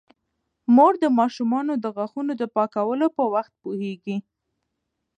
[0.75, 4.17] مور د ماشومانو د غاښونو د پاکولو په وخت پوهیږي.